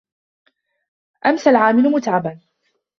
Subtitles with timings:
[1.25, 2.41] أَمْسَى الْعَامِلُ مُتْعِبًا.